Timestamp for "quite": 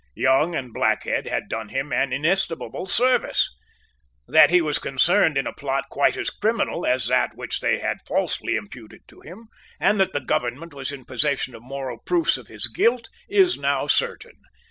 5.91-6.17